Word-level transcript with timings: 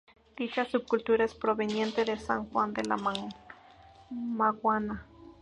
Dicha 0.35 0.65
subcultura 0.65 1.25
es 1.25 1.35
proveniente 1.35 2.05
de 2.05 2.17
San 2.17 2.49
Juan 2.49 2.73
de 2.73 2.81
la 2.85 2.97
maguana. 4.09 5.05